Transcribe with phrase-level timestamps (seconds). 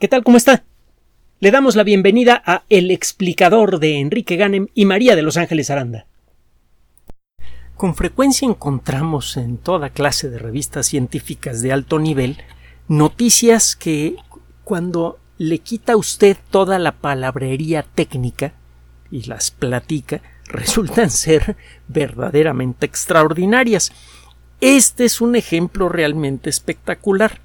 [0.00, 0.24] ¿Qué tal?
[0.24, 0.64] ¿Cómo está?
[1.38, 5.70] Le damos la bienvenida a El explicador de Enrique Ganem y María de Los Ángeles
[5.70, 6.06] Aranda.
[7.76, 12.38] Con frecuencia encontramos en toda clase de revistas científicas de alto nivel
[12.88, 14.16] noticias que
[14.64, 18.52] cuando le quita usted toda la palabrería técnica
[19.12, 21.56] y las platica, resultan ser
[21.86, 23.92] verdaderamente extraordinarias.
[24.60, 27.43] Este es un ejemplo realmente espectacular.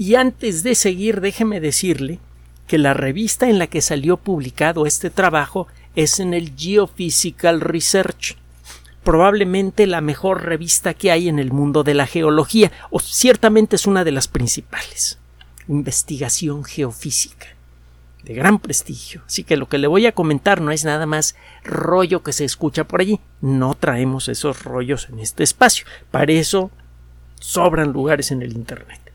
[0.00, 2.20] Y antes de seguir, déjeme decirle
[2.66, 8.38] que la revista en la que salió publicado este trabajo es en el Geophysical Research,
[9.04, 13.86] probablemente la mejor revista que hay en el mundo de la geología, o ciertamente es
[13.86, 15.18] una de las principales.
[15.68, 17.48] Investigación geofísica
[18.24, 19.20] de gran prestigio.
[19.26, 22.46] Así que lo que le voy a comentar no es nada más rollo que se
[22.46, 23.20] escucha por allí.
[23.42, 25.84] No traemos esos rollos en este espacio.
[26.10, 26.70] Para eso
[27.38, 29.09] sobran lugares en el Internet.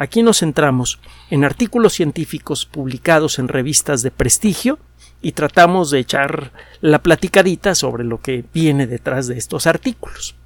[0.00, 4.78] Aquí nos centramos en artículos científicos publicados en revistas de prestigio
[5.20, 10.36] y tratamos de echar la platicadita sobre lo que viene detrás de estos artículos.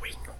[0.00, 0.34] Bueno,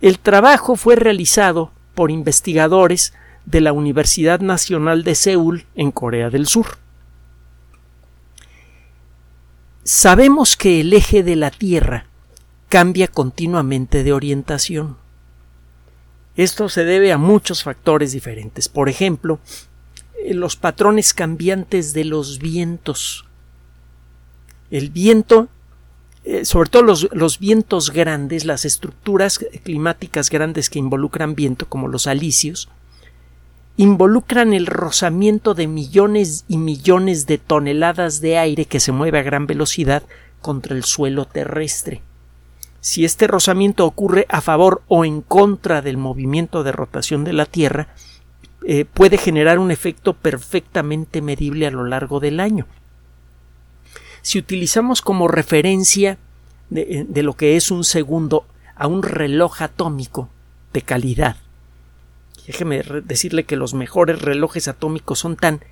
[0.00, 3.14] el trabajo fue realizado por investigadores
[3.46, 6.78] de la Universidad Nacional de Seúl en Corea del Sur.
[9.82, 12.06] Sabemos que el eje de la Tierra
[12.68, 15.02] cambia continuamente de orientación.
[16.36, 18.68] Esto se debe a muchos factores diferentes.
[18.68, 19.38] Por ejemplo,
[20.24, 23.24] eh, los patrones cambiantes de los vientos.
[24.70, 25.48] El viento,
[26.24, 31.86] eh, sobre todo los, los, vientos grandes, las estructuras climáticas grandes que involucran viento, como
[31.86, 32.68] los alisios,
[33.76, 39.22] involucran el rozamiento de millones y millones de toneladas de aire que se mueve a
[39.22, 40.02] gran velocidad
[40.40, 42.02] contra el suelo terrestre
[42.84, 47.46] si este rozamiento ocurre a favor o en contra del movimiento de rotación de la
[47.46, 47.88] Tierra,
[48.66, 52.66] eh, puede generar un efecto perfectamente medible a lo largo del año.
[54.20, 56.18] Si utilizamos como referencia
[56.68, 58.44] de, eh, de lo que es un segundo
[58.76, 60.28] a un reloj atómico
[60.74, 61.36] de calidad,
[62.46, 65.64] déjeme decirle que los mejores relojes atómicos son tan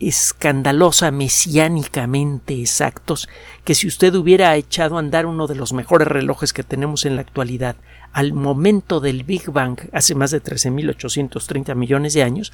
[0.00, 3.28] escandalosa mesiánicamente exactos
[3.64, 7.16] que si usted hubiera echado a andar uno de los mejores relojes que tenemos en
[7.16, 7.76] la actualidad
[8.12, 12.52] al momento del Big Bang hace más de 13.830 millones de años,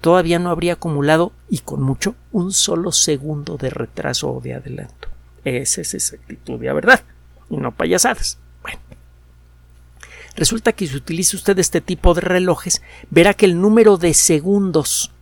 [0.00, 5.08] todavía no habría acumulado, y con mucho, un solo segundo de retraso o de adelanto.
[5.44, 7.02] Esa es exactitud de verdad,
[7.48, 8.38] y no payasadas.
[8.62, 8.80] Bueno.
[10.36, 15.12] Resulta que si utiliza usted este tipo de relojes, verá que el número de segundos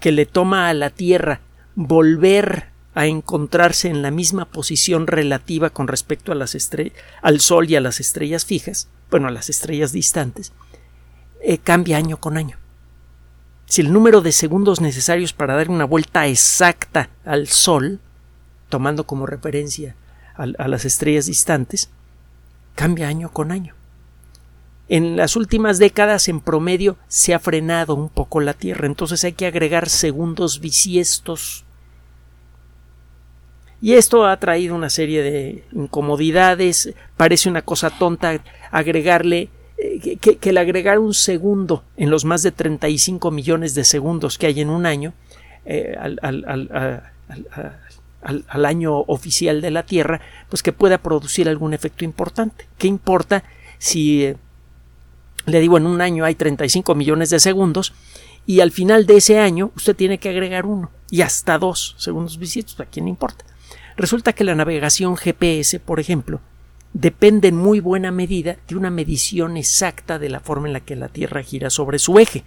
[0.00, 1.40] que le toma a la Tierra
[1.74, 6.56] volver a encontrarse en la misma posición relativa con respecto a las
[7.22, 10.52] al Sol y a las estrellas fijas, bueno, a las estrellas distantes,
[11.40, 12.56] eh, cambia año con año.
[13.66, 18.00] Si el número de segundos necesarios para dar una vuelta exacta al Sol,
[18.68, 19.94] tomando como referencia
[20.36, 21.90] a las estrellas distantes,
[22.74, 23.77] cambia año con año.
[24.88, 29.32] En las últimas décadas, en promedio, se ha frenado un poco la Tierra, entonces hay
[29.32, 31.64] que agregar segundos bisiestos.
[33.80, 36.94] Y esto ha traído una serie de incomodidades.
[37.16, 42.50] Parece una cosa tonta agregarle eh, que, el agregar un segundo en los más de
[42.50, 45.12] 35 millones de segundos que hay en un año
[45.64, 46.18] eh, al,
[48.64, 52.66] año oficial de la Tierra, pues que pueda producir algún efecto importante.
[52.78, 53.44] ¿Qué importa
[53.78, 54.36] si eh,
[55.48, 57.92] le digo, en un año hay 35 millones de segundos
[58.46, 62.38] y al final de ese año usted tiene que agregar uno y hasta dos segundos
[62.38, 63.44] bisiestos, ¿a quién importa?
[63.96, 66.40] Resulta que la navegación GPS, por ejemplo,
[66.92, 70.96] depende en muy buena medida de una medición exacta de la forma en la que
[70.96, 72.44] la Tierra gira sobre su eje.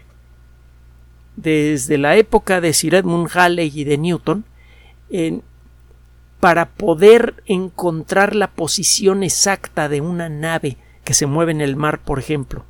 [1.36, 4.46] Desde la época de Sir Edmund Halley y de Newton,
[6.40, 12.00] para poder encontrar la posición exacta de una nave que se mueve en el mar,
[12.00, 12.66] por ejemplo,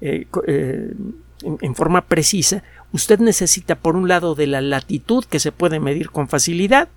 [0.00, 0.94] eh, eh,
[1.42, 2.62] en, forma precisa,
[2.92, 6.88] usted necesita por un lado de la latitud que se puede medir con facilidad,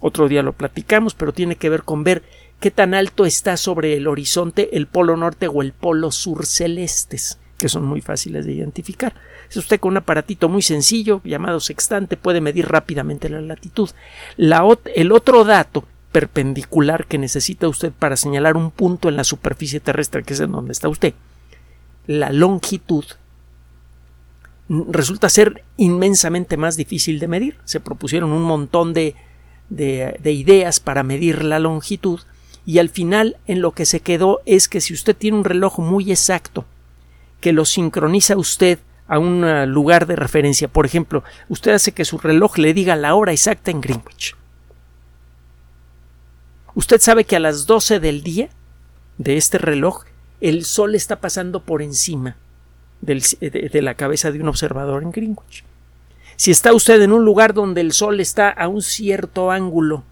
[0.00, 2.22] otro día lo platicamos, pero tiene que ver con ver
[2.60, 7.38] qué tan alto está sobre el horizonte el polo norte o el polo sur celestes,
[7.58, 9.14] que son muy fáciles de identificar.
[9.50, 13.90] Es usted con un aparatito muy sencillo llamado sextante puede medir rápidamente la latitud.
[14.36, 20.22] el otro dato perpendicular que necesita usted para señalar un punto en la superficie terrestre,
[20.22, 21.14] que es en donde está usted,
[22.08, 23.04] la longitud
[24.68, 27.58] resulta ser inmensamente más difícil de medir.
[27.64, 29.14] Se propusieron un montón de,
[29.68, 32.20] de, ideas para medir la longitud
[32.66, 35.78] y al final en lo que se quedó es que si usted tiene un reloj
[35.78, 36.64] muy exacto
[37.40, 40.68] que lo sincroniza usted a un uh, lugar de referencia.
[40.68, 44.34] Por ejemplo, usted hace que su reloj le diga la hora exacta en Greenwich.
[46.74, 48.48] Usted sabe que a las 12 del día
[49.18, 50.04] de este reloj
[50.40, 52.36] el sol está pasando por encima
[53.00, 55.64] de, la cabeza de un observador en Greenwich.
[56.36, 60.04] Si está usted en un lugar donde el sol está a un cierto ángulo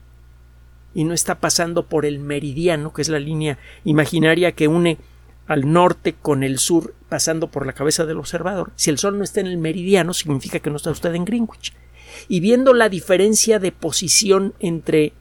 [0.95, 4.99] y no está pasando por el meridiano, que es la línea imaginaria que une
[5.47, 8.73] al norte con el sur pasando por la cabeza del observador.
[8.75, 11.73] Si el Sol no está en el meridiano, significa que no está usted en Greenwich.
[12.27, 15.13] Y viendo la diferencia de posición entre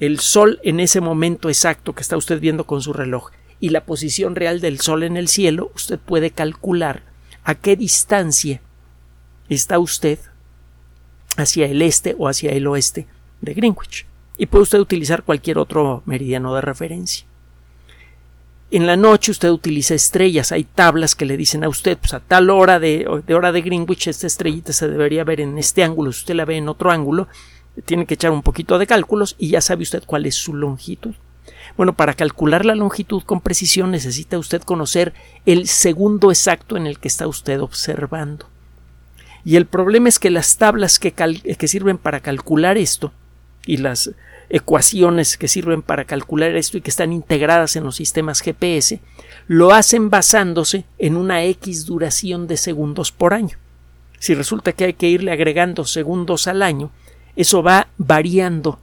[0.00, 3.30] el Sol en ese momento exacto que está usted viendo con su reloj
[3.62, 7.04] y la posición real del Sol en el cielo, usted puede calcular
[7.44, 8.60] a qué distancia
[9.48, 10.18] está usted
[11.36, 13.06] hacia el este o hacia el oeste
[13.40, 14.04] de Greenwich.
[14.36, 17.24] Y puede usted utilizar cualquier otro meridiano de referencia.
[18.72, 22.18] En la noche usted utiliza estrellas, hay tablas que le dicen a usted, pues a
[22.20, 26.22] tal hora de, hora de Greenwich esta estrellita se debería ver en este ángulo, si
[26.22, 27.28] usted la ve en otro ángulo,
[27.84, 31.14] tiene que echar un poquito de cálculos y ya sabe usted cuál es su longitud.
[31.76, 35.14] Bueno, para calcular la longitud con precisión necesita usted conocer
[35.46, 38.46] el segundo exacto en el que está usted observando.
[39.44, 43.12] Y el problema es que las tablas que, que sirven para calcular esto
[43.66, 44.10] y las
[44.50, 49.00] ecuaciones que sirven para calcular esto y que están integradas en los sistemas GPS,
[49.46, 53.56] lo hacen basándose en una X duración de segundos por año.
[54.18, 56.90] Si resulta que hay que irle agregando segundos al año,
[57.34, 58.78] eso va variando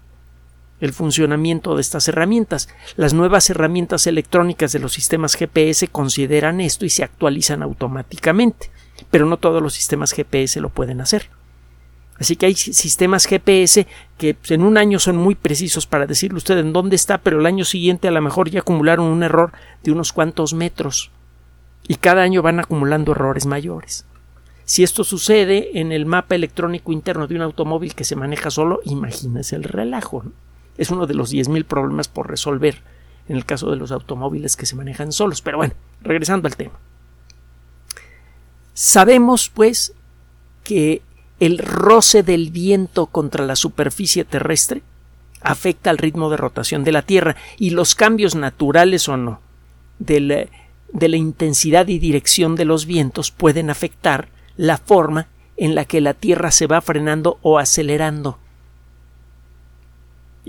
[0.80, 2.70] el funcionamiento de estas herramientas.
[2.96, 8.72] Las nuevas herramientas electrónicas de los sistemas GPS consideran esto y se actualizan automáticamente,
[9.12, 11.30] pero no todos los sistemas GPS lo pueden hacer.
[12.20, 13.88] Así que hay sistemas GPS
[14.18, 17.40] que pues, en un año son muy precisos para decirle usted en dónde está, pero
[17.40, 19.54] el año siguiente a lo mejor ya acumularon un error
[19.84, 21.12] de unos cuantos metros.
[21.88, 24.06] Y cada año van acumulando errores mayores.
[24.66, 28.82] Si esto sucede en el mapa electrónico interno de un automóvil que se maneja solo,
[28.84, 30.24] imagínese el relajo.
[30.80, 32.82] Es uno de los 10.000 problemas por resolver
[33.28, 35.42] en el caso de los automóviles que se manejan solos.
[35.42, 36.74] Pero bueno, regresando al tema.
[38.74, 39.94] Sabemos, pues,
[40.64, 41.02] que
[41.40, 44.82] el roce del viento contra la superficie terrestre
[45.42, 49.40] afecta al ritmo de rotación de la Tierra y los cambios naturales o no
[50.00, 50.50] de
[50.94, 55.28] la, intensidad y dirección de los vientos pueden afectar la forma
[55.58, 58.40] en la que la Tierra se va frenando o acelerando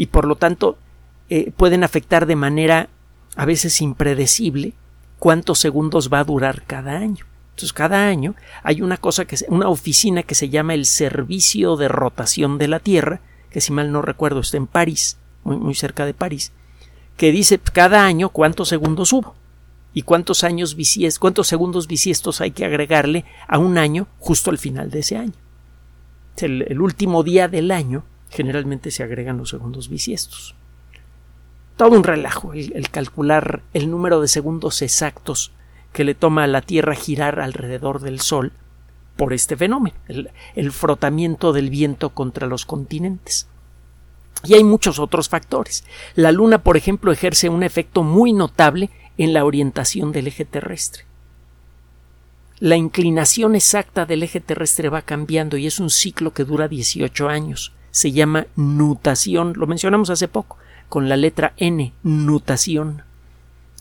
[0.00, 0.78] y por lo tanto
[1.28, 2.88] eh, pueden afectar de manera
[3.36, 4.72] a veces impredecible
[5.18, 7.26] cuántos segundos va a durar cada año.
[7.50, 11.88] Entonces, cada año hay una cosa que una oficina que se llama el Servicio de
[11.88, 13.20] Rotación de la Tierra,
[13.50, 16.52] que si mal no recuerdo está en París, muy, muy cerca de París,
[17.18, 19.34] que dice cada año cuántos segundos hubo
[19.92, 24.56] y cuántos años bisiestos, cuántos segundos bisiestos hay que agregarle a un año justo al
[24.56, 25.34] final de ese año.
[26.38, 30.54] El, el último día del año generalmente se agregan los segundos bisiestos.
[31.76, 35.52] Todo un relajo el calcular el número de segundos exactos
[35.92, 38.52] que le toma a la Tierra girar alrededor del Sol
[39.16, 39.96] por este fenómeno,
[40.54, 43.48] el, frotamiento del viento contra los continentes.
[44.44, 45.84] Y hay muchos otros factores.
[46.14, 48.88] La Luna, por ejemplo, ejerce un efecto muy notable
[49.18, 51.04] en la orientación del eje terrestre.
[52.60, 57.28] La inclinación exacta del eje terrestre va cambiando y es un ciclo que dura 18
[57.28, 57.74] años.
[57.90, 63.02] Se llama nutación, lo mencionamos hace poco, con la letra N, nutación.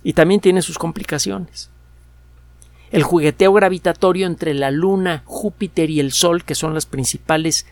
[0.03, 1.69] Y también tiene sus complicaciones
[2.91, 7.65] el jugueteo gravitatorio entre la Luna, Júpiter y el Sol, que son las principales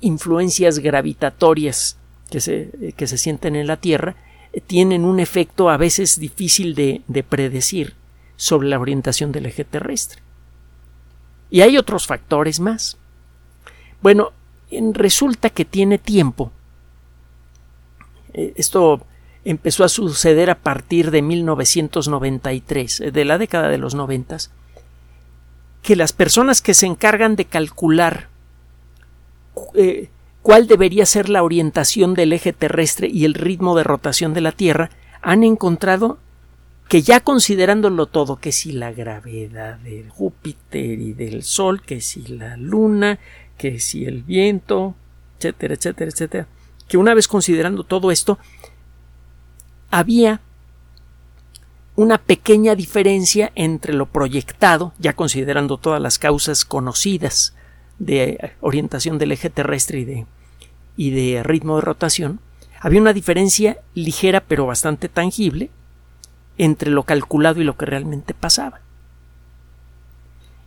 [0.00, 1.98] influencias gravitatorias
[2.30, 4.16] que se, que se sienten en la Tierra,
[4.66, 7.94] tienen un efecto a veces difícil de, de predecir
[8.36, 10.22] sobre la orientación del eje terrestre.
[11.50, 12.96] Y hay otros factores más.
[14.00, 14.32] Bueno,
[14.92, 16.50] resulta que tiene tiempo.
[18.32, 19.04] Eh, esto
[19.44, 24.50] empezó a suceder a partir de 1993, eh, de la década de los noventas,
[25.82, 28.28] que las personas que se encargan de calcular
[29.74, 30.08] eh,
[30.42, 34.52] cuál debería ser la orientación del eje terrestre y el ritmo de rotación de la
[34.52, 34.90] Tierra
[35.22, 36.18] han encontrado
[36.88, 42.22] que ya considerándolo todo, que si la gravedad de Júpiter y del Sol, que si
[42.26, 43.18] la Luna,
[43.58, 44.94] que si el viento,
[45.38, 46.46] etcétera, etcétera, etcétera,
[46.88, 48.38] que una vez considerando todo esto,
[49.90, 50.40] había
[51.96, 57.54] una pequeña diferencia entre lo proyectado, ya considerando todas las causas conocidas
[57.98, 60.26] de orientación del eje terrestre y de,
[60.96, 62.40] y de ritmo de rotación,
[62.80, 65.70] había una diferencia ligera pero bastante tangible
[66.58, 68.80] entre lo calculado y lo que realmente pasaba.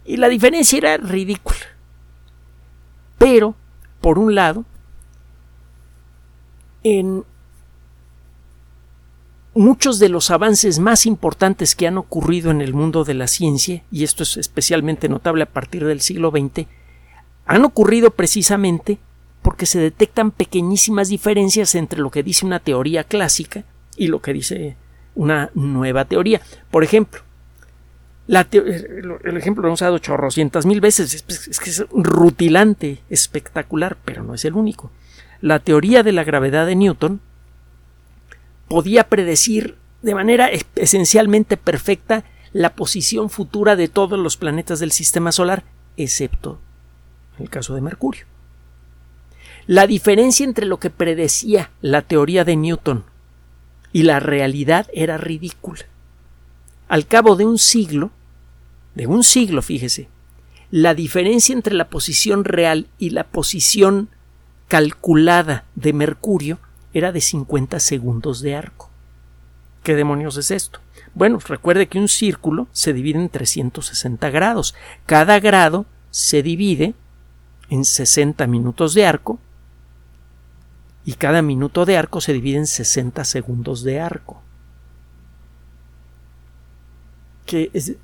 [0.05, 1.76] Y la diferencia era ridícula.
[3.17, 3.55] Pero,
[4.01, 4.65] por un lado,
[6.83, 7.23] en
[9.53, 13.83] muchos de los avances más importantes que han ocurrido en el mundo de la ciencia,
[13.91, 16.67] y esto es especialmente notable a partir del siglo XX,
[17.45, 18.99] han ocurrido precisamente
[19.41, 23.63] porque se detectan pequeñísimas diferencias entre lo que dice una teoría clásica
[23.95, 24.77] y lo que dice
[25.15, 26.41] una nueva teoría.
[26.69, 27.21] Por ejemplo,
[28.27, 34.33] el ejemplo lo hemos dado chorrocientas mil veces, es que es rutilante, espectacular, pero no
[34.33, 34.91] es el único.
[35.39, 37.21] La teoría de la gravedad de Newton
[38.67, 45.31] podía predecir de manera esencialmente perfecta la posición futura de todos los planetas del sistema
[45.31, 45.63] solar,
[45.95, 46.59] excepto
[47.39, 48.25] el caso de Mercurio.
[49.67, 53.03] La diferencia entre lo que predecía la teoría de Newton
[53.91, 55.85] y la realidad era ridícula.
[56.87, 58.11] Al cabo de un siglo,
[58.97, 60.09] de un siglo, fíjese,
[60.71, 64.09] la diferencia entre la posición real y la posición
[64.67, 66.57] calculada de Mercurio
[66.93, 68.89] era de 50 segundos de arco.
[69.83, 70.79] ¿Qué demonios es esto?
[71.13, 74.73] Bueno, recuerde que un círculo se divide en 360 grados.
[75.05, 76.95] Cada grado se divide
[77.69, 79.39] en 60 minutos de arco
[81.05, 84.41] y cada minuto de arco se divide en 60 segundos de arco.
[87.45, 87.95] Que es,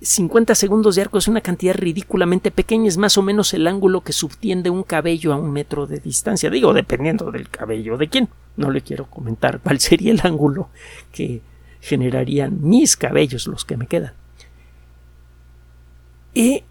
[0.00, 4.02] 50 segundos de arco es una cantidad ridículamente pequeña, es más o menos el ángulo
[4.02, 6.50] que subtiende un cabello a un metro de distancia.
[6.50, 8.28] Digo, dependiendo del cabello de quién.
[8.56, 10.68] No le quiero comentar cuál sería el ángulo
[11.12, 11.40] que
[11.80, 14.12] generarían mis cabellos, los que me quedan.
[16.34, 16.62] Y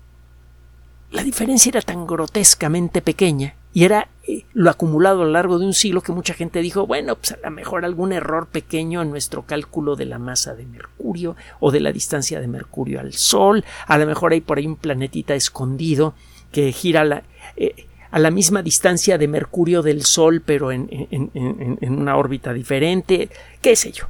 [1.12, 5.65] la diferencia era tan grotescamente pequeña y era eh, lo acumulado a lo largo de
[5.65, 9.10] un siglo que mucha gente dijo, bueno, pues a lo mejor algún error pequeño en
[9.10, 13.65] nuestro cálculo de la masa de Mercurio o de la distancia de Mercurio al Sol,
[13.88, 16.13] a lo mejor hay por ahí un planetita escondido
[16.51, 17.24] que gira
[17.58, 23.30] eh, a la misma distancia de Mercurio del Sol, pero en, en una órbita diferente,
[23.60, 24.06] qué sé yo.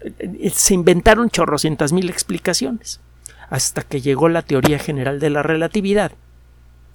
[0.00, 3.00] Eh, se inventaron chorrocientas mil explicaciones,
[3.48, 6.12] hasta que llegó la teoría general de la relatividad.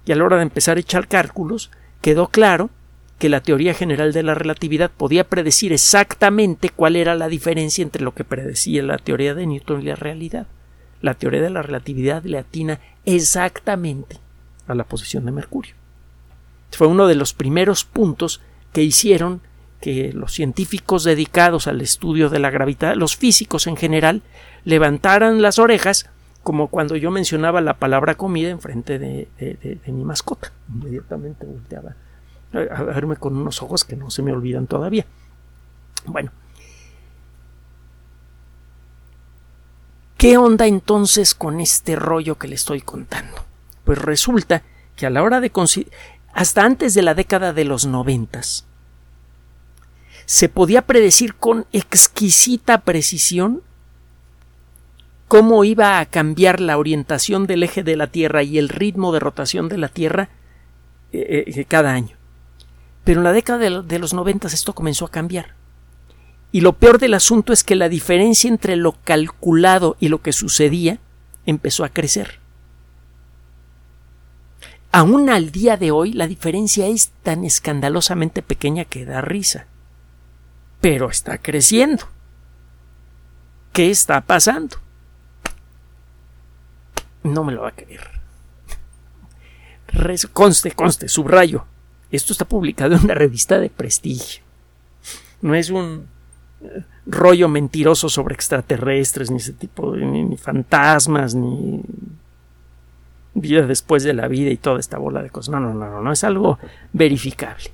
[0.04, 1.70] Y a la hora de empezar a echar cálculos,
[2.06, 2.70] quedó claro
[3.18, 8.04] que la teoría general de la relatividad podía predecir exactamente cuál era la diferencia entre
[8.04, 10.46] lo que predecía la teoría de Newton y la realidad.
[11.02, 14.18] La teoría de la relatividad le atina exactamente
[14.68, 15.74] a la posición de Mercurio.
[16.70, 18.40] Fue uno de los primeros puntos
[18.72, 19.40] que hicieron
[19.80, 24.22] que los científicos dedicados al estudio de la gravedad, los físicos en general,
[24.64, 26.08] levantaran las orejas
[26.46, 30.52] como cuando yo mencionaba la palabra comida en frente de, mi mascota.
[30.72, 31.96] Inmediatamente volteaba
[32.52, 35.06] a verme con unos ojos que no se me olvidan todavía.
[36.04, 36.30] Bueno.
[40.16, 43.44] ¿Qué onda entonces con este rollo que le estoy contando?
[43.82, 44.62] Pues resulta
[44.94, 45.50] que a la hora de
[46.32, 48.66] hasta antes de la década de los noventas
[50.26, 53.62] se podía predecir con exquisita precisión
[55.28, 59.20] cómo iba a cambiar la orientación del eje de la Tierra y el ritmo de
[59.20, 60.28] rotación de la Tierra
[61.12, 62.16] eh, eh, cada año.
[63.04, 65.54] Pero en la década de, los noventas esto comenzó a cambiar.
[66.52, 70.32] Y lo peor del asunto es que la diferencia entre lo calculado y lo que
[70.32, 70.98] sucedía
[71.44, 72.40] empezó a crecer.
[74.92, 79.66] Aún al día de hoy la diferencia es tan escandalosamente pequeña que da risa.
[80.80, 82.08] Pero está creciendo.
[83.72, 84.78] ¿Qué está pasando?
[87.26, 88.08] No me lo va a creer.
[90.32, 91.64] conste, conste, subrayo.
[92.10, 94.42] Esto está publicado en una revista de prestigio.
[95.42, 96.06] No es un
[96.62, 101.82] eh, rollo mentiroso sobre extraterrestres, ni ese tipo de ni, fantasmas, ni
[103.34, 105.52] vida después de la vida y toda esta bola de cosas.
[105.52, 106.58] No, no, no, no, no es algo
[106.92, 107.70] verificable.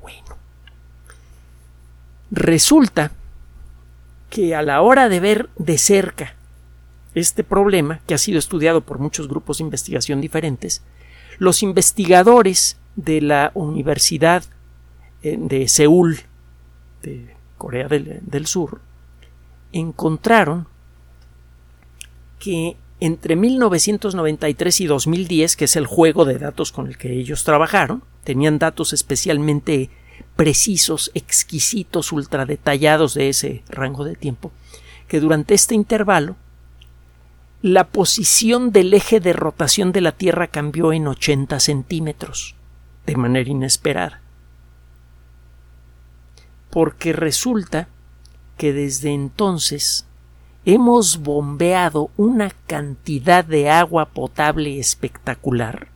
[0.00, 0.36] Bueno.
[2.30, 3.12] Resulta
[4.30, 6.34] que a la hora de ver de cerca
[7.14, 10.82] este problema, que ha sido estudiado por muchos grupos de investigación diferentes,
[11.38, 14.44] los investigadores de la Universidad
[15.22, 16.20] eh, de Seúl,
[17.02, 18.80] de Corea del, del Sur,
[19.72, 20.66] encontraron
[22.38, 27.44] que entre 1993 y 2010, que es el juego de datos con el que ellos
[27.44, 29.90] trabajaron, tenían datos especialmente
[30.36, 34.52] precisos, exquisitos, ultra detallados de ese rango de tiempo,
[35.08, 36.36] que durante este intervalo
[37.62, 42.54] la posición del eje de rotación de la Tierra cambió en 80 centímetros,
[43.04, 44.22] de manera inesperada.
[46.70, 47.88] Porque resulta
[48.56, 50.06] que desde entonces
[50.64, 55.88] hemos bombeado una cantidad de agua potable espectacular,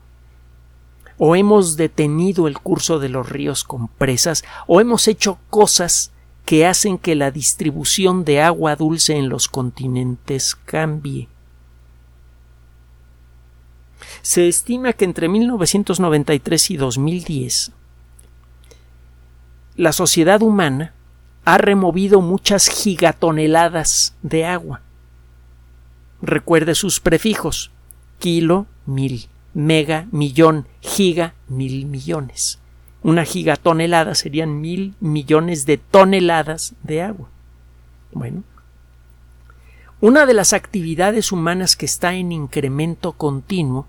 [1.17, 6.13] o hemos detenido el curso de los ríos con presas, o hemos hecho cosas
[6.45, 11.29] que hacen que la distribución de agua dulce en los continentes cambie.
[14.23, 17.73] Se estima que entre 1993 y 2010
[19.77, 20.93] la sociedad humana
[21.45, 24.81] ha removido muchas gigatoneladas de agua.
[26.23, 27.71] Recuerde sus prefijos
[28.19, 32.59] kilo, mil, mega, millón, giga, mil millones.
[33.03, 37.29] Una gigatonelada serían mil millones de toneladas de agua.
[38.13, 38.45] Bueno,
[40.01, 43.87] una de las actividades humanas que está en incremento continuo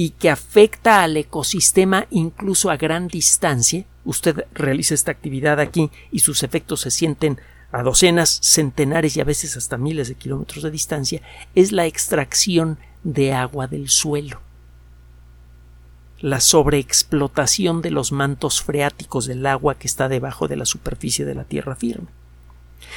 [0.00, 6.20] y que afecta al ecosistema incluso a gran distancia, usted realiza esta actividad aquí y
[6.20, 7.38] sus efectos se sienten
[7.70, 11.20] a docenas, centenares y a veces hasta miles de kilómetros de distancia,
[11.54, 14.40] es la extracción de agua del suelo
[16.20, 21.34] la sobreexplotación de los mantos freáticos del agua que está debajo de la superficie de
[21.34, 22.08] la tierra firme.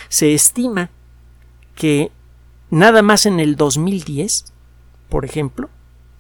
[0.07, 0.89] Se estima
[1.75, 2.11] que
[2.69, 4.53] nada más en el 2010,
[5.09, 5.69] por ejemplo,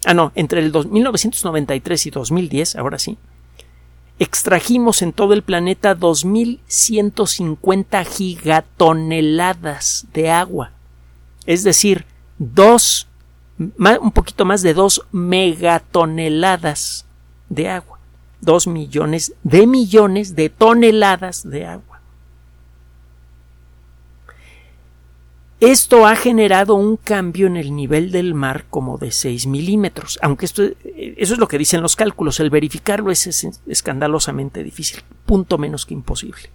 [0.05, 3.17] ah no, entre el 1993 y 2010, ahora sí,
[4.19, 10.71] extrajimos en todo el planeta 2.150 gigatoneladas de agua,
[11.45, 12.05] es decir,
[12.37, 13.07] dos
[13.57, 17.05] un poquito más de 2 megatoneladas
[17.49, 17.99] de agua.
[18.41, 21.92] 2 millones de millones de toneladas de agua.
[25.63, 30.45] Esto ha generado un cambio en el nivel del mar como de 6 milímetros, aunque
[30.45, 35.85] esto, eso es lo que dicen los cálculos, el verificarlo es escandalosamente difícil, punto menos
[35.85, 36.49] que imposible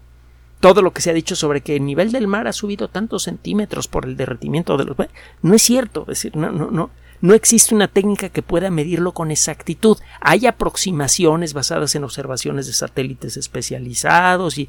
[0.60, 3.22] todo lo que se ha dicho sobre que el nivel del mar ha subido tantos
[3.22, 4.96] centímetros por el derretimiento de los
[5.40, 9.12] no es cierto, es decir, no, no, no, no existe una técnica que pueda medirlo
[9.12, 9.98] con exactitud.
[10.20, 14.68] Hay aproximaciones basadas en observaciones de satélites especializados y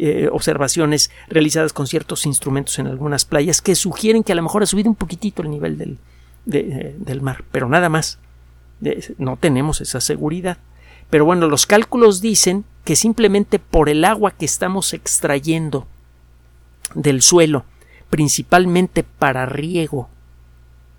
[0.00, 4.62] eh, observaciones realizadas con ciertos instrumentos en algunas playas que sugieren que a lo mejor
[4.62, 5.98] ha subido un poquitito el nivel del,
[6.52, 8.20] eh, del mar, pero nada más.
[9.18, 10.58] no tenemos esa seguridad.
[11.10, 15.88] Pero bueno, los cálculos dicen que simplemente por el agua que estamos extrayendo
[16.94, 17.64] del suelo,
[18.08, 20.08] principalmente para riego,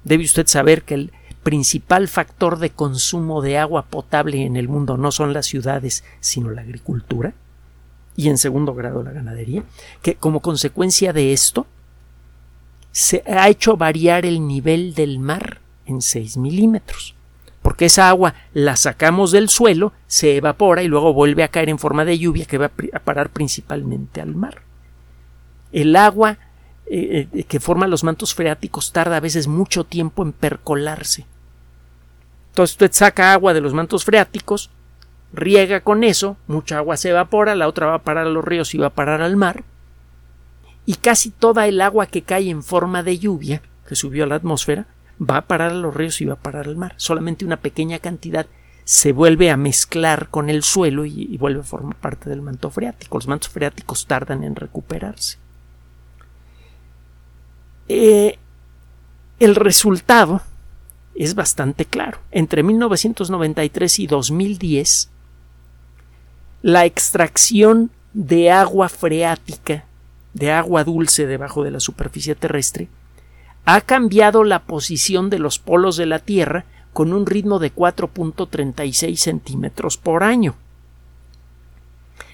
[0.04, 4.98] debe usted saber que el principal factor de consumo de agua potable en el mundo
[4.98, 7.34] no son las ciudades, sino la agricultura
[8.20, 9.64] y en segundo grado la ganadería,
[10.02, 11.68] que como consecuencia de esto
[12.92, 17.16] se ha hecho variar el nivel del mar en 6 milímetros
[17.62, 21.80] porque esa agua la sacamos del suelo, se evapora y luego vuelve a caer en
[21.80, 24.62] forma de lluvia que va a parar principalmente al mar.
[25.72, 26.38] El agua
[26.88, 31.26] eh, eh, que forma los mantos freáticos tarda a veces mucho tiempo en percolarse.
[32.50, 34.72] Entonces usted saca agua de los mantos freáticos,
[35.34, 38.74] riega con eso, mucha agua se evapora, la otra va a parar a los ríos
[38.74, 39.64] y va a parar al mar,
[40.86, 44.36] y casi toda el agua que cae en forma de lluvia, que subió a la
[44.36, 44.88] atmósfera,
[45.20, 46.94] va a parar a los ríos y va a parar al mar.
[46.98, 48.48] Solamente una pequeña cantidad
[48.86, 53.18] se vuelve a mezclar con el suelo y, vuelve a formar parte del manto freático.
[53.18, 55.38] Los mantos freáticos tardan en recuperarse.
[57.88, 58.40] Eh,
[59.40, 60.42] el resultado
[61.14, 62.20] es bastante claro.
[62.32, 65.10] Entre 1993 y 2010,
[66.62, 69.86] la extracción de agua freática,
[70.34, 72.88] de agua dulce debajo de la superficie terrestre,
[73.66, 79.16] ha cambiado la posición de los polos de la Tierra con un ritmo de 4.36
[79.16, 80.56] centímetros por año.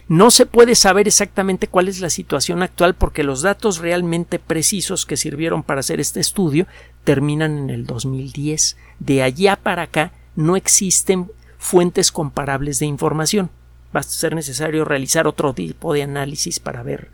[0.07, 5.05] No se puede saber exactamente cuál es la situación actual porque los datos realmente precisos
[5.05, 6.67] que sirvieron para hacer este estudio
[7.03, 8.77] terminan en el 2010.
[8.99, 13.49] De allá para acá no existen fuentes comparables de información.
[13.95, 17.09] Va a ser necesario realizar otro tipo de análisis para ver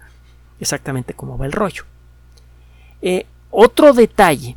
[0.60, 1.84] exactamente cómo va el rollo.
[3.02, 4.56] Eh, otro detalle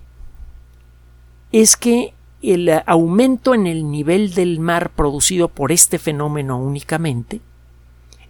[1.53, 7.41] es que el aumento en el nivel del mar producido por este fenómeno únicamente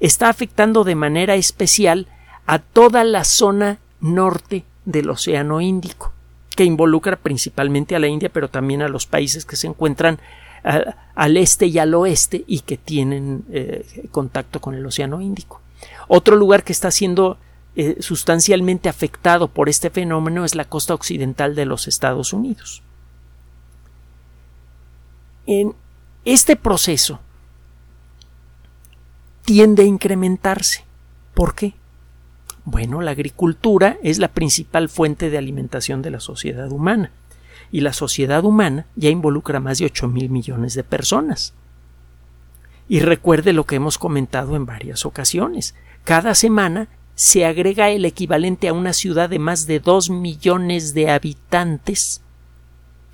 [0.00, 2.06] está afectando de manera especial
[2.46, 6.12] a toda la zona norte del Océano Índico,
[6.54, 10.20] que involucra principalmente a la India, pero también a los países que se encuentran
[10.64, 15.60] al este y al oeste y que tienen eh, contacto con el Océano Índico.
[16.08, 17.38] Otro lugar que está siendo
[17.76, 22.82] eh, sustancialmente afectado por este fenómeno es la costa occidental de los Estados Unidos.
[25.46, 25.74] En
[26.24, 27.20] este proceso
[29.44, 30.84] tiende a incrementarse.
[31.34, 31.74] ¿Por qué?
[32.64, 37.10] Bueno, la agricultura es la principal fuente de alimentación de la sociedad humana
[37.74, 41.54] y la sociedad humana ya involucra más de 8 mil millones de personas.
[42.88, 45.74] Y recuerde lo que hemos comentado en varias ocasiones.
[46.04, 51.10] Cada semana se agrega el equivalente a una ciudad de más de 2 millones de
[51.10, 52.22] habitantes.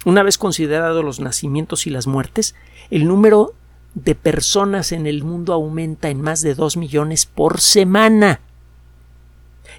[0.05, 2.55] Una vez considerados los nacimientos y las muertes,
[2.90, 3.55] el número
[3.94, 8.40] de personas en el mundo aumenta en más de 2 millones por semana.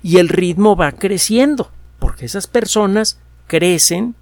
[0.02, 4.16] Y el ritmo va creciendo, porque esas personas crecen,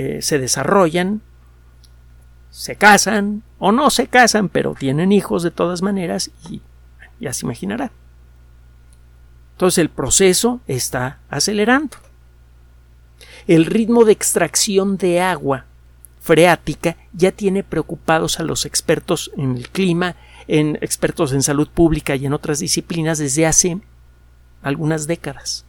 [0.00, 1.22] eh, se desarrollan,
[2.50, 6.62] se casan o no se casan, pero tienen hijos de todas maneras y
[7.18, 7.90] ya se imaginará.
[9.54, 11.96] Entonces el proceso está acelerando.
[13.48, 15.64] El ritmo de extracción de agua
[16.20, 20.14] freática ya tiene preocupados a los expertos en el clima,
[20.46, 23.80] en expertos en salud pública y en otras disciplinas desde hace
[24.62, 25.64] algunas décadas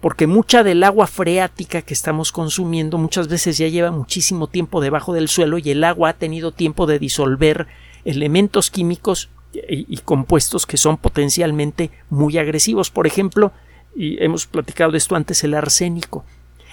[0.00, 5.12] porque mucha del agua freática que estamos consumiendo muchas veces ya lleva muchísimo tiempo debajo
[5.12, 7.66] del suelo y el agua ha tenido tiempo de disolver
[8.04, 12.90] elementos químicos y, compuestos que son potencialmente muy agresivos.
[12.90, 13.52] Por ejemplo,
[13.94, 16.24] y hemos platicado de esto antes, el arsénico.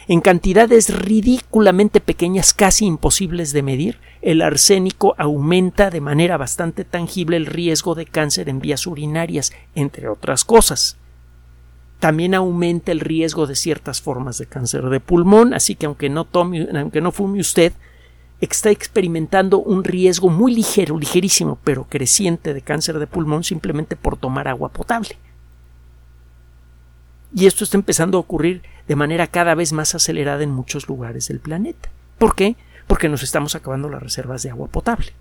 [0.07, 7.35] En cantidades ridículamente pequeñas, casi imposibles de medir, el arsénico aumenta de manera bastante tangible
[7.35, 10.97] el riesgo de cáncer en vías urinarias, entre otras cosas
[11.99, 16.25] también aumenta el riesgo de ciertas formas de cáncer de pulmón, así que aunque no
[16.25, 17.73] tome, aunque no fume usted,
[18.39, 24.17] está experimentando un riesgo muy ligero, ligerísimo, pero creciente de cáncer de pulmón simplemente por
[24.17, 25.17] tomar agua potable.
[27.33, 31.27] Y esto está empezando a ocurrir de manera cada vez más acelerada en muchos lugares
[31.27, 31.89] del planeta.
[32.17, 32.55] ¿Por qué?
[32.85, 35.13] Porque nos estamos acabando las reservas de agua potable.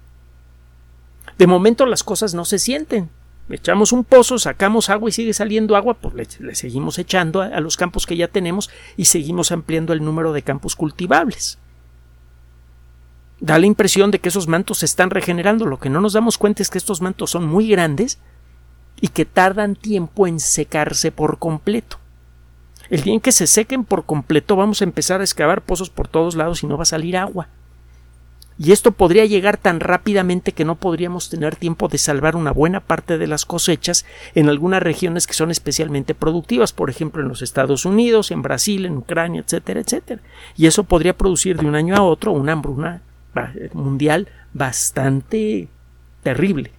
[1.38, 3.10] De momento las cosas no se sienten,
[3.54, 7.76] echamos un pozo, sacamos agua y sigue saliendo agua, pues le, seguimos echando a, los
[7.76, 11.58] campos que ya tenemos y seguimos ampliando el número de campos cultivables.
[13.38, 15.66] Da la impresión de que esos mantos se están regenerando.
[15.66, 18.18] Lo que no nos damos cuenta es que estos mantos son muy grandes
[19.00, 21.98] y que tardan tiempo en secarse por completo.
[22.88, 26.08] El día en que se sequen por completo vamos a empezar a excavar pozos por
[26.08, 27.48] todos lados y no va a salir agua
[28.58, 32.80] y esto podría llegar tan rápidamente que no podríamos tener tiempo de salvar una buena
[32.80, 37.42] parte de las cosechas en algunas regiones que son especialmente productivas, por ejemplo en los
[37.42, 40.22] Estados Unidos, en Brasil, en Ucrania, etcétera, etcétera.
[40.56, 43.02] Y eso podría producir de un año a otro una hambruna
[43.74, 45.68] mundial bastante
[46.22, 46.72] terrible.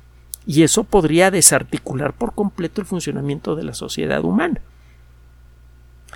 [0.48, 4.62] Y eso podría desarticular por completo el funcionamiento de la sociedad humana.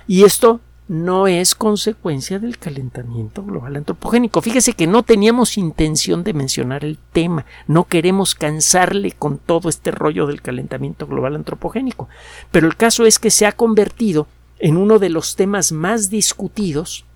[0.08, 0.60] Y esto
[0.92, 4.42] no es consecuencia del calentamiento global antropogénico.
[4.42, 9.90] Fíjese que no teníamos intención de mencionar el tema, no queremos cansarle con todo este
[9.90, 12.10] rollo del calentamiento global antropogénico,
[12.50, 14.26] pero el caso es que se ha convertido
[14.58, 17.06] en uno de los temas más discutidos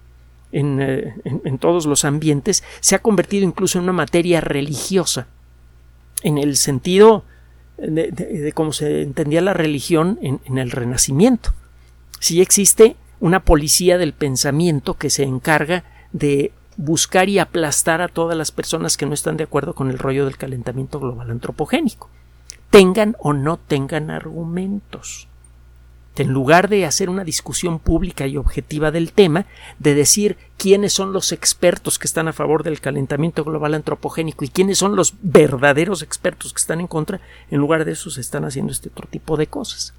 [0.52, 1.14] en, eh,
[1.60, 5.26] todos los ambientes, se ha convertido incluso en una materia religiosa,
[6.22, 7.24] en el sentido
[7.76, 11.52] de, cómo se entendía la religión en, en el Renacimiento.
[12.20, 18.36] Si existe una policía del pensamiento que se encarga de buscar y aplastar a todas
[18.36, 22.10] las personas que no están de acuerdo con el rollo del calentamiento global antropogénico,
[22.70, 25.28] tengan o no tengan argumentos.
[26.16, 29.44] En lugar de hacer una discusión pública y objetiva del tema,
[29.78, 34.48] de decir quiénes son los expertos que están a favor del calentamiento global antropogénico y
[34.48, 38.46] quiénes son los verdaderos expertos que están en contra, en lugar de eso se están
[38.46, 39.92] haciendo este otro tipo de cosas.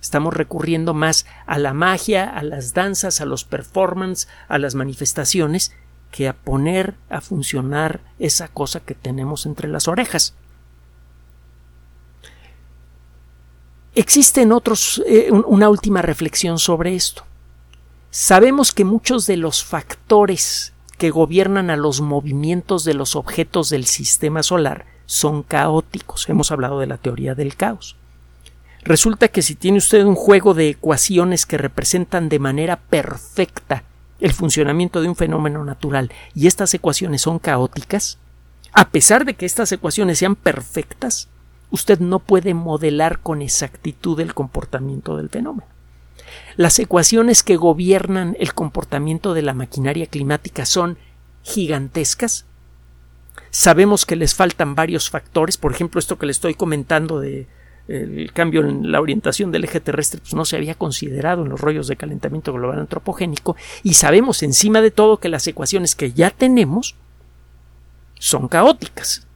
[0.00, 5.72] Estamos recurriendo más a la magia, a las danzas, a los performances, a las manifestaciones,
[6.10, 10.34] que a poner a funcionar esa cosa que tenemos entre las orejas.
[13.94, 17.24] Existen otros, eh, una última reflexión sobre esto.
[18.10, 23.86] Sabemos que muchos de los factores que gobiernan a los movimientos de los objetos del
[23.86, 26.28] sistema solar son caóticos.
[26.28, 27.96] Hemos hablado de la teoría del caos.
[28.82, 33.84] Resulta que si tiene usted un juego de ecuaciones que representan de manera perfecta
[34.20, 38.18] el funcionamiento de un fenómeno natural y estas ecuaciones son caóticas,
[38.72, 41.28] a pesar de que estas ecuaciones sean perfectas,
[41.70, 45.66] usted no puede modelar con exactitud el comportamiento del fenómeno.
[46.56, 50.98] Las ecuaciones que gobiernan el comportamiento de la maquinaria climática son
[51.42, 52.44] gigantescas.
[53.50, 57.48] Sabemos que les faltan varios factores, por ejemplo, esto que le estoy comentando de
[57.90, 61.60] el cambio en la orientación del eje terrestre pues, no se había considerado en los
[61.60, 66.30] rollos de calentamiento global antropogénico y sabemos encima de todo que las ecuaciones que ya
[66.30, 66.94] tenemos
[68.18, 69.26] son caóticas.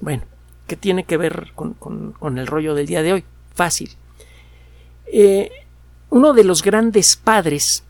[0.00, 0.24] Bueno,
[0.66, 3.24] ¿qué tiene que ver con, el rollo del día de hoy?
[3.54, 3.90] Fácil.
[5.06, 5.50] Eh,
[6.10, 7.84] uno de los grandes padres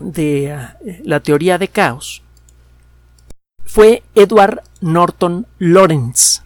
[0.00, 2.22] de eh, la teoría de caos
[3.64, 6.42] fue Edward Norton Lawrence.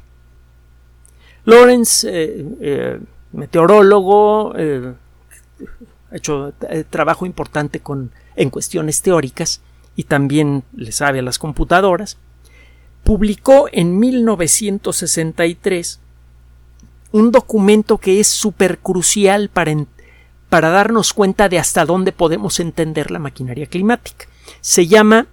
[1.45, 3.01] Lawrence, eh,
[3.33, 6.53] meteorólogo, ha hecho
[6.91, 9.61] trabajo importante con, en cuestiones teóricas
[9.97, 12.17] y también le sabe a las computadoras,
[13.03, 16.01] publicó en 1963
[17.13, 19.73] un documento que es súper crucial para,
[20.49, 24.27] para darnos cuenta de hasta dónde podemos entender la maquinaria climática.
[24.61, 25.29] Se llama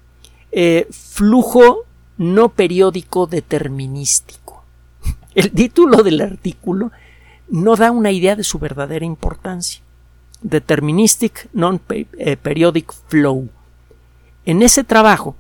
[0.52, 1.86] eh, Flujo
[2.18, 4.61] no periódico determinístico.
[5.34, 6.92] El título del artículo
[7.50, 9.82] no da una idea de su verdadera importancia.
[10.42, 13.50] Deterministic Non-Periodic Flow.
[14.46, 15.36] En ese trabajo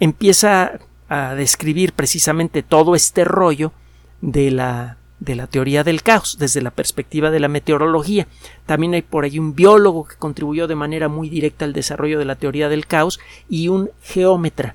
[0.00, 0.78] empieza
[1.08, 3.72] a describir precisamente todo este rollo
[4.20, 8.26] de la, de la teoría del caos desde la perspectiva de la meteorología.
[8.64, 12.24] También hay por ahí un biólogo que contribuyó de manera muy directa al desarrollo de
[12.24, 14.74] la teoría del caos y un geómetra.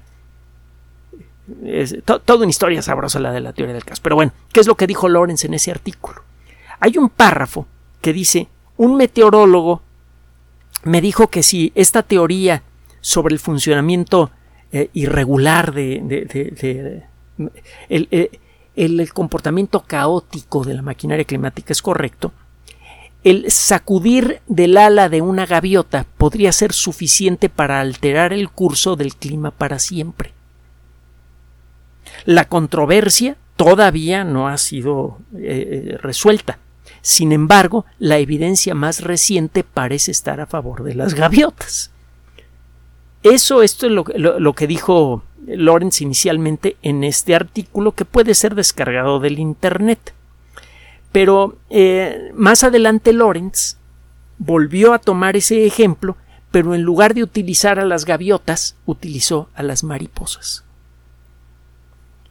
[1.66, 4.00] Es toda una historia sabrosa la de la teoría del caos.
[4.00, 6.22] Pero bueno, ¿qué es lo que dijo Lawrence en ese artículo?
[6.80, 7.68] Hay un párrafo
[8.02, 9.82] que dice un meteorólogo
[10.84, 12.64] me dijo que si esta teoría
[13.02, 14.32] sobre el funcionamiento
[14.72, 17.06] eh, irregular de,
[17.90, 18.40] eh,
[18.76, 22.32] el, comportamiento caótico de la maquinaria climática es correcto,
[23.24, 29.16] el sacudir del ala de una gaviota podría ser suficiente para alterar el curso del
[29.16, 30.34] clima para siempre.
[32.26, 36.60] La controversia todavía no ha sido eh, resuelta.
[37.02, 41.92] Sin embargo, la evidencia más reciente parece estar a favor de las gaviotas.
[43.24, 49.20] Eso, esto es lo, que dijo Lawrence inicialmente en este artículo que puede ser descargado
[49.20, 50.14] del Internet.
[51.12, 53.76] Pero eh, más adelante Lawrence
[54.38, 56.18] volvió a tomar ese ejemplo,
[56.50, 60.64] pero en lugar de utilizar a las gaviotas, utilizó a las mariposas.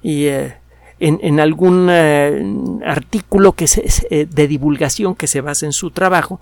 [0.02, 0.56] Y eh,
[0.98, 2.44] en, algún eh,
[2.84, 3.66] artículo que
[4.28, 6.40] de divulgación que se basa en su trabajo,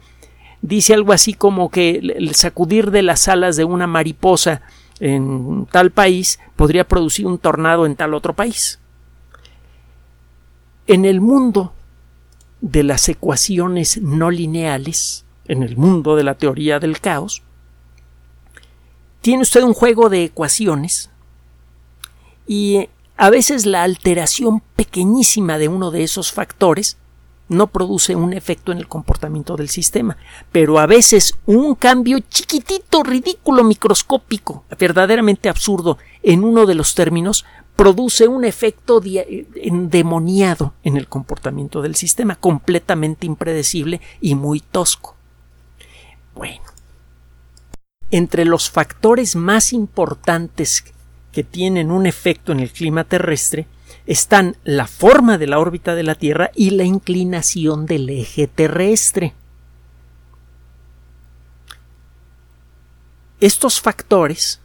[0.63, 4.63] dice algo así como que el sacudir de las alas de una mariposa
[5.01, 8.81] en tal país podría producir un tornado en tal otro país.
[10.87, 11.73] En el mundo
[12.61, 17.43] de las ecuaciones no lineales, en el mundo de la teoría del caos,
[19.21, 21.11] tiene usted un juego de ecuaciones
[22.47, 26.97] y a veces la alteración pequeñísima de uno de esos factores
[27.49, 30.17] no produce un efecto en el comportamiento del sistema,
[30.53, 37.45] pero a veces un cambio chiquitito, ridículo, microscópico, verdaderamente absurdo en uno de los términos
[37.75, 39.03] produce un efecto
[39.57, 45.17] endemoniado en el comportamiento del sistema, completamente impredecible y muy tosco.
[46.37, 46.63] Bueno,
[48.13, 50.85] entre los factores más importantes
[51.33, 53.67] que tienen un efecto en el clima terrestre
[54.07, 59.35] están la forma de la órbita de la Tierra y la inclinación del eje terrestre.
[63.41, 64.61] Estos factores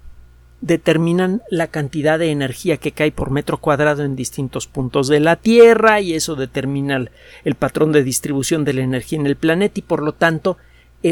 [0.62, 5.36] determinan la cantidad de energía que cae por metro cuadrado en distintos puntos de la
[5.36, 7.06] Tierra y eso determina
[7.44, 10.58] el, patrón de distribución de la energía en el planeta y por lo tanto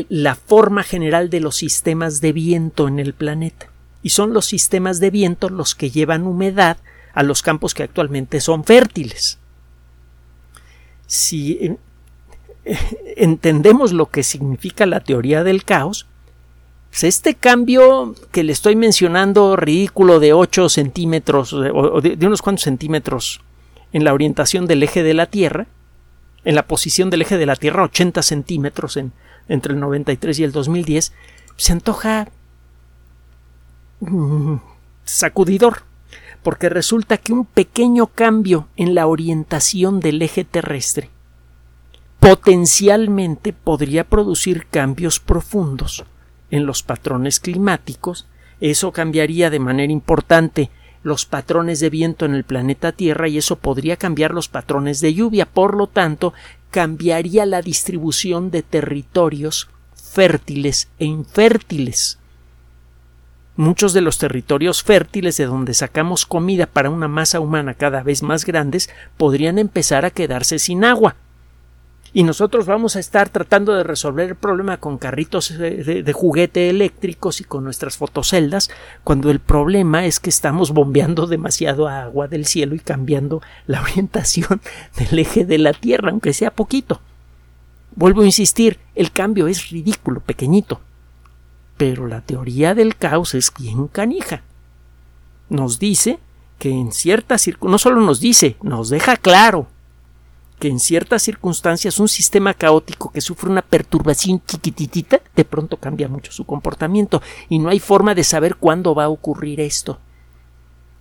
[0.07, 3.70] la forma general de los sistemas de viento en el planeta.
[4.03, 6.77] Y son los sistemas de viento los que llevan humedad
[7.13, 9.37] a los campos que actualmente son fértiles.
[11.07, 11.77] Si eh,
[13.17, 16.07] entendemos lo que significa la teoría del caos,
[16.89, 22.63] pues este cambio que le estoy mencionando ridículo de 8 centímetros o de, unos cuantos
[22.63, 23.39] centímetros
[23.93, 25.67] en la orientación del eje de la Tierra,
[26.43, 29.13] en la posición del eje de la Tierra 80 centímetros en,
[29.47, 31.13] entre el 93 y el 2010,
[31.55, 32.27] se antoja
[35.03, 35.83] sacudidor
[36.43, 41.09] porque resulta que un pequeño cambio en la orientación del eje terrestre
[42.19, 46.03] potencialmente podría producir cambios profundos
[46.51, 48.27] en los patrones climáticos,
[48.59, 50.69] eso cambiaría de manera importante
[51.01, 55.15] los patrones de viento en el planeta Tierra y eso podría cambiar los patrones de
[55.15, 56.33] lluvia, por lo tanto,
[56.69, 62.19] cambiaría la distribución de territorios fértiles e infértiles.
[63.57, 68.23] Muchos de los territorios fértiles de donde sacamos comida para una masa humana cada vez
[68.23, 71.15] más grandes podrían empezar a quedarse sin agua.
[72.13, 77.39] Y nosotros vamos a estar tratando de resolver el problema con carritos de, juguete eléctricos
[77.39, 78.69] y con nuestras fotoceldas,
[79.03, 84.61] cuando el problema es que estamos bombeando demasiado agua del cielo y cambiando la orientación
[84.97, 87.01] del eje de la Tierra, aunque sea poquito.
[87.95, 90.81] Vuelvo a insistir, el cambio es ridículo, pequeñito.
[91.81, 94.43] Pero la teoría del caos es bien canija.
[95.49, 96.19] Nos dice
[96.59, 99.65] que en ciertas circunstancias, no solo nos dice, nos deja claro
[100.59, 106.07] que en ciertas circunstancias un sistema caótico que sufre una perturbación chiquititita de pronto cambia
[106.07, 109.97] mucho su comportamiento y no hay forma de saber cuándo va a ocurrir esto.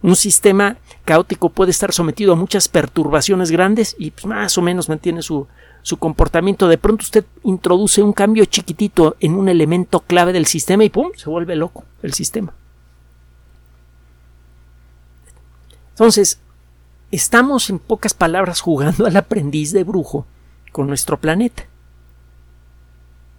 [0.03, 4.89] Un sistema caótico puede estar sometido a muchas perturbaciones grandes y pues, más o menos
[4.89, 5.47] mantiene su,
[5.83, 6.69] su comportamiento.
[6.69, 11.11] De pronto usted introduce un cambio chiquitito en un elemento clave del sistema y ¡pum!
[11.17, 12.55] se vuelve loco el sistema.
[15.91, 16.41] Entonces,
[17.11, 20.27] estamos en pocas palabras jugando al aprendiz de brujo
[20.73, 21.65] con nuestro planeta.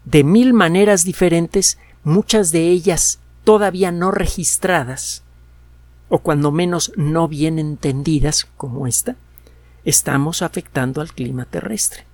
[0.05, 5.23] De mil maneras diferentes, muchas de ellas todavía no registradas,
[6.11, 9.15] o cuando menos no bien entendidas, como esta,
[9.85, 12.05] estamos afectando al clima terrestre.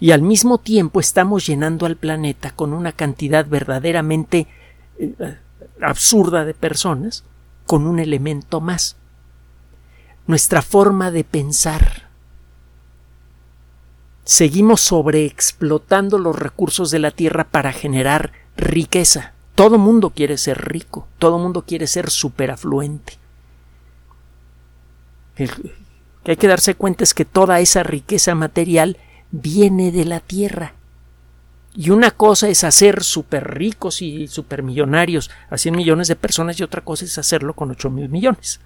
[0.00, 4.46] Y al mismo tiempo estamos llenando al planeta con una cantidad verdaderamente
[4.98, 5.36] eh,
[5.82, 7.24] absurda de personas,
[7.66, 8.96] con un elemento más
[10.26, 12.08] nuestra forma de pensar.
[14.24, 19.33] Seguimos sobreexplotando los recursos de la Tierra para generar riqueza.
[19.54, 23.14] Todo mundo quiere ser rico, todo mundo quiere ser superafluente.
[25.36, 28.98] Que hay que darse cuenta es que toda esa riqueza material
[29.30, 30.74] viene de la Tierra.
[31.76, 36.62] Y una cosa es hacer super ricos y supermillonarios a 100 millones de personas y
[36.62, 38.60] otra cosa es hacerlo con 8 mil millones.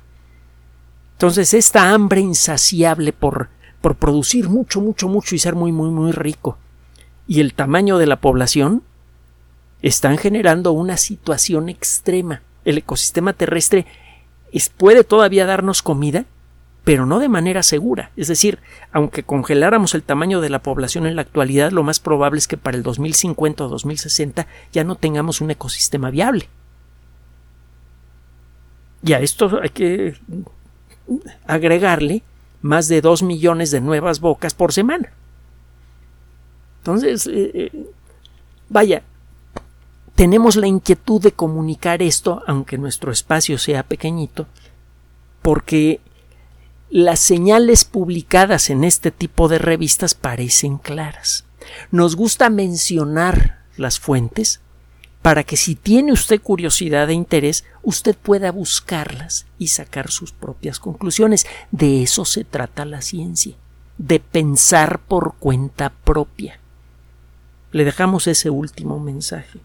[1.13, 3.49] Entonces, esta hambre insaciable por,
[3.81, 6.59] por producir mucho, mucho, mucho y ser muy, muy, muy rico
[7.29, 8.83] y el tamaño de la población
[9.83, 12.43] están generando una situación extrema.
[12.65, 13.87] El ecosistema terrestre
[14.77, 16.25] puede todavía darnos comida,
[16.85, 18.11] pero no de manera segura.
[18.17, 18.59] Es decir,
[18.93, 22.57] aunque congeláramos el tamaño de la población en la actualidad, lo más probable es que
[22.57, 26.49] para el 2050 o 2060 ya no tengamos un ecosistema viable.
[29.03, 30.17] Y a esto hay que
[31.47, 32.23] agregarle
[32.63, 35.13] más de dos millones de nuevas bocas por semana.
[36.79, 37.87] Entonces, eh, eh,
[38.69, 39.03] vaya,
[40.19, 44.49] tenemos la inquietud de comunicar esto, aunque nuestro espacio sea pequeñito,
[45.43, 46.01] porque
[46.91, 51.45] las señales publicadas en este tipo de revistas parecen claras.
[51.93, 54.61] Nos gusta mencionar las fuentes,
[55.23, 60.81] para que si tiene usted curiosidad e interés, usted pueda buscarlas y sacar sus propias
[60.81, 61.47] conclusiones.
[61.71, 63.55] De eso se trata la ciencia,
[63.99, 66.59] de pensar por cuenta propia.
[67.71, 69.61] Le dejamos ese último mensaje.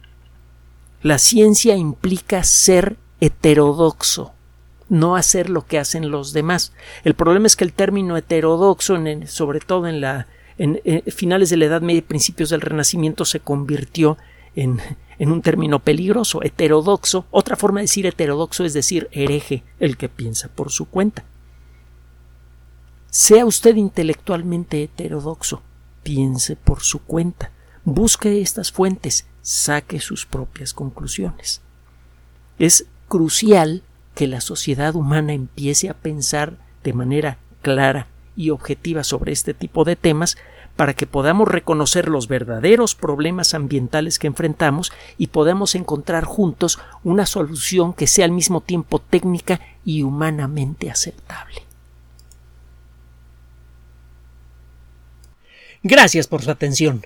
[1.04, 4.32] La ciencia implica ser heterodoxo,
[4.88, 6.72] no hacer lo que hacen los demás.
[7.04, 10.04] El problema es que el término heterodoxo, sobre todo en
[10.58, 14.18] en, eh, finales de la Edad Media y principios del Renacimiento, se convirtió
[14.56, 14.80] en,
[15.20, 17.26] en un término peligroso, heterodoxo.
[17.32, 21.26] Otra forma de decir heterodoxo es decir hereje, el que piensa por su cuenta.
[23.10, 25.62] Sea usted intelectualmente heterodoxo,
[26.02, 27.52] piense por su cuenta,
[27.86, 31.62] busque estas fuentes, saque sus propias conclusiones.
[32.60, 33.84] Es crucial
[34.16, 39.84] que la sociedad humana empiece a pensar de manera clara y objetiva sobre este tipo
[39.84, 40.38] de temas
[40.76, 47.26] para que podamos reconocer los verdaderos problemas ambientales que enfrentamos y podamos encontrar juntos una
[47.26, 51.62] solución que sea al mismo tiempo técnica y humanamente aceptable.
[55.84, 57.06] Gracias por su atención.